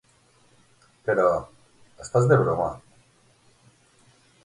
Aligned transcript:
Però, 1.09 1.27
estàs 2.07 2.33
de 2.33 2.41
broma. 2.43 2.73